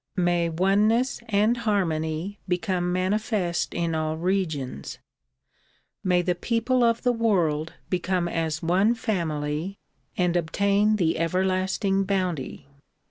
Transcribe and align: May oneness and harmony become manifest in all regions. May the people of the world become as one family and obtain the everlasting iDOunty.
May 0.17 0.49
oneness 0.49 1.19
and 1.29 1.57
harmony 1.57 2.39
become 2.47 2.91
manifest 2.91 3.75
in 3.75 3.93
all 3.93 4.17
regions. 4.17 4.97
May 6.03 6.23
the 6.23 6.33
people 6.33 6.83
of 6.83 7.03
the 7.03 7.11
world 7.13 7.73
become 7.87 8.27
as 8.27 8.63
one 8.63 8.95
family 8.95 9.77
and 10.17 10.35
obtain 10.35 10.95
the 10.95 11.19
everlasting 11.19 12.03
iDOunty. 12.07 12.65